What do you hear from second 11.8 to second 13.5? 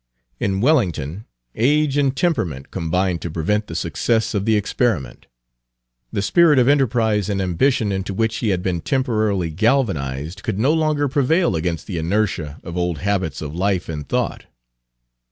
the inertia of old habits